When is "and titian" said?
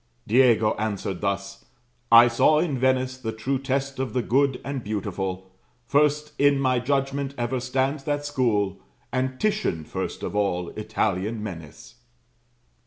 9.11-9.83